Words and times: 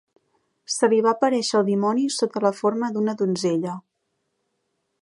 Se 0.75 0.87
li 0.93 1.01
va 1.07 1.11
aparèixer 1.17 1.59
el 1.59 1.67
dimoni 1.67 2.07
sota 2.17 2.43
la 2.47 2.53
forma 2.63 2.91
d'una 2.97 3.17
donzella. 3.21 3.79